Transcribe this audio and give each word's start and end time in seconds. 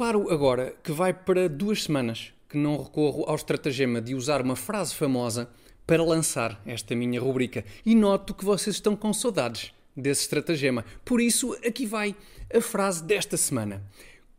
Reparo 0.00 0.32
agora 0.32 0.74
que 0.82 0.92
vai 0.92 1.12
para 1.12 1.46
duas 1.46 1.82
semanas 1.82 2.32
que 2.48 2.56
não 2.56 2.82
recorro 2.82 3.24
ao 3.26 3.34
estratagema 3.34 4.00
de 4.00 4.14
usar 4.14 4.40
uma 4.40 4.56
frase 4.56 4.94
famosa 4.94 5.50
para 5.86 6.02
lançar 6.02 6.58
esta 6.64 6.96
minha 6.96 7.20
rubrica 7.20 7.66
e 7.84 7.94
noto 7.94 8.32
que 8.32 8.42
vocês 8.42 8.76
estão 8.76 8.96
com 8.96 9.12
saudades 9.12 9.74
desse 9.94 10.22
estratagema. 10.22 10.86
Por 11.04 11.20
isso, 11.20 11.52
aqui 11.66 11.84
vai 11.84 12.16
a 12.50 12.62
frase 12.62 13.04
desta 13.04 13.36
semana. 13.36 13.86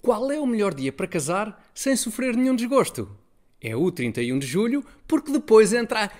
Qual 0.01 0.31
é 0.31 0.39
o 0.39 0.47
melhor 0.47 0.73
dia 0.73 0.91
para 0.91 1.05
casar 1.05 1.63
sem 1.75 1.95
sofrer 1.95 2.35
nenhum 2.35 2.55
desgosto? 2.55 3.15
É 3.61 3.75
o 3.75 3.91
31 3.91 4.39
de 4.39 4.47
julho, 4.47 4.83
porque 5.07 5.31
depois 5.31 5.73
entra. 5.73 6.11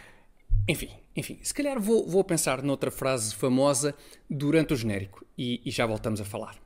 Enfim, 0.70 0.92
enfim, 1.16 1.40
se 1.42 1.52
calhar 1.52 1.80
vou, 1.80 2.08
vou 2.08 2.24
pensar 2.24 2.62
noutra 2.62 2.92
frase 2.92 3.34
famosa 3.34 3.96
durante 4.30 4.76
o 4.76 4.78
genérico 4.78 5.26
e, 5.36 5.64
e 5.66 5.72
já 5.72 5.88
voltamos 5.88 6.22
a 6.22 6.26
falar. 6.26 6.62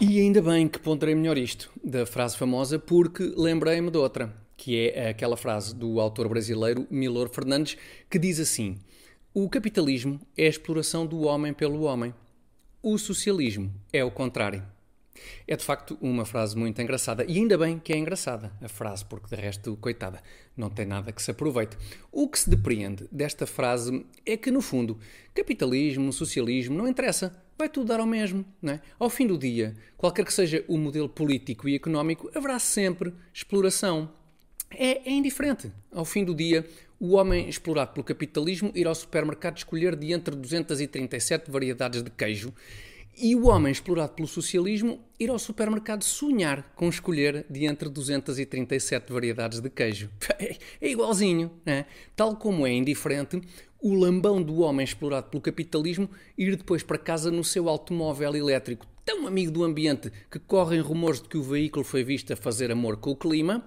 E 0.00 0.20
ainda 0.20 0.42
bem 0.42 0.68
que 0.68 0.78
ponderei 0.78 1.14
melhor 1.14 1.38
isto 1.38 1.70
da 1.82 2.04
frase 2.04 2.36
famosa, 2.36 2.78
porque 2.78 3.32
lembrei-me 3.36 3.90
de 3.90 3.96
outra, 3.96 4.34
que 4.56 4.90
é 4.90 5.08
aquela 5.08 5.36
frase 5.36 5.74
do 5.74 5.98
autor 5.98 6.28
brasileiro 6.28 6.86
Milor 6.90 7.30
Fernandes, 7.30 7.78
que 8.10 8.18
diz 8.18 8.38
assim: 8.38 8.78
O 9.32 9.48
capitalismo 9.48 10.20
é 10.36 10.44
a 10.44 10.50
exploração 10.50 11.06
do 11.06 11.22
homem 11.22 11.54
pelo 11.54 11.84
homem. 11.84 12.12
O 12.82 12.98
socialismo 12.98 13.72
é 13.92 14.04
o 14.04 14.10
contrário. 14.10 14.62
É 15.46 15.56
de 15.56 15.64
facto 15.64 15.96
uma 16.00 16.24
frase 16.24 16.56
muito 16.56 16.80
engraçada. 16.80 17.24
E 17.24 17.38
ainda 17.38 17.58
bem 17.58 17.78
que 17.78 17.92
é 17.92 17.96
engraçada 17.96 18.52
a 18.60 18.68
frase, 18.68 19.04
porque 19.04 19.34
de 19.34 19.40
resto, 19.40 19.76
coitada, 19.76 20.22
não 20.56 20.70
tem 20.70 20.86
nada 20.86 21.12
que 21.12 21.22
se 21.22 21.30
aproveite. 21.30 21.76
O 22.10 22.28
que 22.28 22.38
se 22.38 22.50
depreende 22.50 23.06
desta 23.10 23.46
frase 23.46 24.04
é 24.24 24.36
que, 24.36 24.50
no 24.50 24.60
fundo, 24.60 24.98
capitalismo, 25.34 26.12
socialismo, 26.12 26.76
não 26.76 26.88
interessa. 26.88 27.34
Vai 27.58 27.68
tudo 27.68 27.86
dar 27.86 28.00
ao 28.00 28.06
mesmo. 28.06 28.44
Não 28.60 28.72
é? 28.72 28.80
Ao 28.98 29.08
fim 29.08 29.26
do 29.26 29.38
dia, 29.38 29.74
qualquer 29.96 30.24
que 30.24 30.32
seja 30.32 30.64
o 30.66 30.76
modelo 30.76 31.08
político 31.08 31.68
e 31.68 31.74
económico, 31.74 32.30
haverá 32.34 32.58
sempre 32.58 33.12
exploração. 33.32 34.10
É, 34.70 35.08
é 35.08 35.12
indiferente. 35.12 35.70
Ao 35.92 36.04
fim 36.04 36.24
do 36.24 36.34
dia, 36.34 36.66
o 36.98 37.14
homem 37.14 37.48
explorado 37.48 37.92
pelo 37.92 38.04
capitalismo 38.04 38.70
irá 38.74 38.88
ao 38.90 38.94
supermercado 38.94 39.58
escolher 39.58 39.96
de 39.96 40.12
entre 40.12 40.36
237 40.36 41.50
variedades 41.50 42.00
de 42.00 42.10
queijo 42.10 42.54
e 43.16 43.34
o 43.34 43.46
homem 43.46 43.70
explorado 43.70 44.14
pelo 44.14 44.28
socialismo 44.28 45.00
ir 45.18 45.30
ao 45.30 45.38
supermercado 45.38 46.02
sonhar 46.02 46.72
com 46.74 46.88
escolher 46.88 47.46
de 47.48 47.66
entre 47.66 47.88
237 47.88 49.12
variedades 49.12 49.60
de 49.60 49.70
queijo. 49.70 50.10
É 50.80 50.90
igualzinho, 50.90 51.50
né? 51.64 51.86
Tal 52.16 52.36
como 52.36 52.66
é 52.66 52.72
indiferente 52.72 53.40
o 53.80 53.94
lambão 53.94 54.42
do 54.42 54.60
homem 54.60 54.84
explorado 54.84 55.28
pelo 55.28 55.40
capitalismo 55.40 56.10
ir 56.36 56.56
depois 56.56 56.82
para 56.82 56.98
casa 56.98 57.30
no 57.30 57.44
seu 57.44 57.68
automóvel 57.68 58.34
elétrico 58.34 58.86
tão 59.04 59.26
amigo 59.26 59.50
do 59.50 59.64
ambiente 59.64 60.10
que 60.30 60.38
correm 60.38 60.80
rumores 60.80 61.20
de 61.20 61.28
que 61.28 61.36
o 61.36 61.42
veículo 61.42 61.84
foi 61.84 62.04
visto 62.04 62.32
a 62.32 62.36
fazer 62.36 62.70
amor 62.70 62.96
com 62.96 63.10
o 63.10 63.16
clima, 63.16 63.64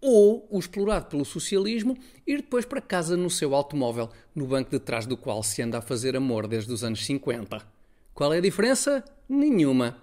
ou 0.00 0.46
o 0.50 0.58
explorado 0.58 1.06
pelo 1.06 1.24
socialismo 1.24 1.96
ir 2.26 2.42
depois 2.42 2.64
para 2.64 2.80
casa 2.80 3.16
no 3.16 3.30
seu 3.30 3.54
automóvel, 3.54 4.10
no 4.34 4.46
banco 4.46 4.70
de 4.70 4.78
trás 4.78 5.06
do 5.06 5.16
qual 5.16 5.42
se 5.42 5.62
anda 5.62 5.78
a 5.78 5.82
fazer 5.82 6.14
amor 6.14 6.46
desde 6.46 6.70
os 6.72 6.84
anos 6.84 7.04
50. 7.06 7.74
Qual 8.14 8.32
é 8.32 8.38
a 8.38 8.40
diferença? 8.40 9.04
Nenhuma. 9.28 10.00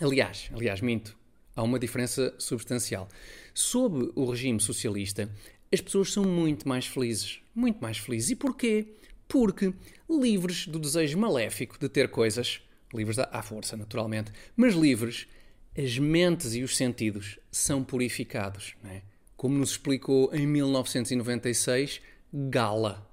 Aliás, 0.00 0.48
aliás, 0.54 0.80
minto. 0.80 1.18
Há 1.56 1.64
uma 1.64 1.80
diferença 1.80 2.32
substancial. 2.38 3.08
Sob 3.52 4.12
o 4.14 4.24
regime 4.30 4.60
socialista, 4.60 5.28
as 5.72 5.80
pessoas 5.80 6.12
são 6.12 6.24
muito 6.24 6.68
mais 6.68 6.86
felizes. 6.86 7.40
Muito 7.52 7.82
mais 7.82 7.98
felizes. 7.98 8.30
E 8.30 8.36
porquê? 8.36 8.94
Porque 9.26 9.74
livres 10.08 10.68
do 10.68 10.78
desejo 10.78 11.18
maléfico 11.18 11.76
de 11.76 11.88
ter 11.88 12.08
coisas, 12.08 12.62
livres 12.94 13.18
à 13.18 13.42
força, 13.42 13.76
naturalmente, 13.76 14.30
mas 14.54 14.74
livres, 14.74 15.26
as 15.76 15.98
mentes 15.98 16.54
e 16.54 16.62
os 16.62 16.76
sentidos 16.76 17.40
são 17.50 17.82
purificados. 17.82 18.76
É? 18.84 19.02
Como 19.36 19.58
nos 19.58 19.72
explicou 19.72 20.32
em 20.32 20.46
1996 20.46 22.00
Gala, 22.32 23.09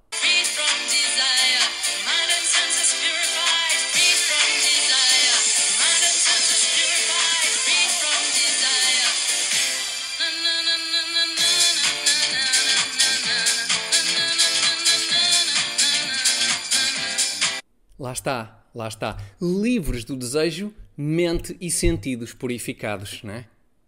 Lá 17.98 18.12
está, 18.12 18.64
lá 18.74 18.86
está. 18.86 19.18
Livres 19.40 20.04
do 20.04 20.14
desejo, 20.16 20.72
mente 20.96 21.56
e 21.60 21.70
sentidos 21.70 22.32
purificados, 22.32 23.22
não 23.22 23.34
é? 23.34 23.44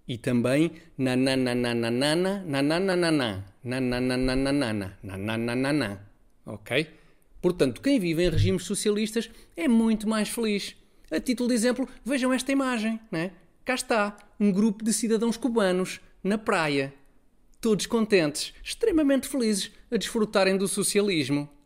E 0.09 0.19
também 0.19 0.73
nananana, 0.99 1.55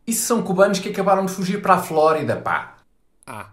Isso 0.07 0.25
são 0.27 0.41
cubanos 0.43 0.79
que 0.79 0.89
acabaram 0.89 1.25
de 1.25 1.31
fugir 1.31 1.61
para 1.61 1.75
a 1.75 1.81
Flórida, 1.81 2.35
pá. 2.37 2.77
Ah, 3.25 3.49